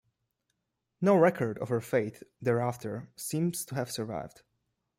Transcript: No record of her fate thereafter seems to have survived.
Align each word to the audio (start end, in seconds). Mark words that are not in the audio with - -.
No 0.99 1.15
record 1.15 1.59
of 1.59 1.69
her 1.69 1.79
fate 1.79 2.23
thereafter 2.41 3.11
seems 3.15 3.63
to 3.65 3.75
have 3.75 3.91
survived. 3.91 4.41